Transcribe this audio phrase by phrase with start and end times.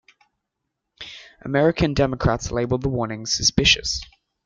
[1.45, 4.01] American Democrats labeled the warning "suspicious".